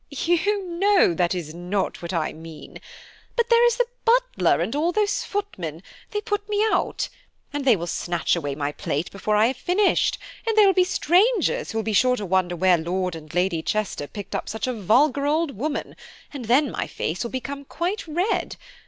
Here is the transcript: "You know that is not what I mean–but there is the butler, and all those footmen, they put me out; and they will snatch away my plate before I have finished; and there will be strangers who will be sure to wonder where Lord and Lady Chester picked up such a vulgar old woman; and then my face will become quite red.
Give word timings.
"You 0.09 0.65
know 0.67 1.13
that 1.13 1.35
is 1.35 1.53
not 1.53 2.01
what 2.01 2.11
I 2.11 2.33
mean–but 2.33 3.49
there 3.51 3.63
is 3.67 3.75
the 3.77 3.85
butler, 4.03 4.59
and 4.59 4.75
all 4.75 4.91
those 4.91 5.23
footmen, 5.23 5.83
they 6.09 6.21
put 6.21 6.49
me 6.49 6.63
out; 6.71 7.07
and 7.53 7.65
they 7.65 7.75
will 7.75 7.85
snatch 7.85 8.35
away 8.35 8.55
my 8.55 8.71
plate 8.71 9.11
before 9.11 9.35
I 9.35 9.45
have 9.45 9.57
finished; 9.57 10.17
and 10.47 10.57
there 10.57 10.65
will 10.65 10.73
be 10.73 10.83
strangers 10.85 11.69
who 11.69 11.77
will 11.77 11.83
be 11.83 11.93
sure 11.93 12.15
to 12.15 12.25
wonder 12.25 12.55
where 12.55 12.79
Lord 12.79 13.13
and 13.15 13.31
Lady 13.31 13.61
Chester 13.61 14.07
picked 14.07 14.33
up 14.33 14.49
such 14.49 14.65
a 14.65 14.73
vulgar 14.73 15.27
old 15.27 15.51
woman; 15.55 15.95
and 16.33 16.45
then 16.45 16.71
my 16.71 16.87
face 16.87 17.23
will 17.23 17.29
become 17.29 17.63
quite 17.63 18.07
red. 18.07 18.55